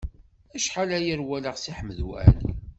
Acḥal 0.55 0.89
aya 0.97 1.13
ur 1.15 1.21
walaɣ 1.27 1.55
Si 1.59 1.71
Ḥmed 1.77 1.99
Waɛli. 2.07 2.51